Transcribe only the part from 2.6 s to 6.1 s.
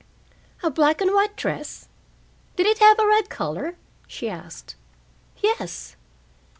it have a red collar?" she asked. "Yes."